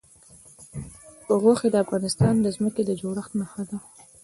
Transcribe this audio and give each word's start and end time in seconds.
غوښې 1.41 1.67
د 1.71 1.75
افغانستان 1.83 2.33
د 2.41 2.47
ځمکې 2.55 2.81
د 2.85 2.91
جوړښت 3.01 3.31
نښه 3.39 3.63
ده. 3.69 3.77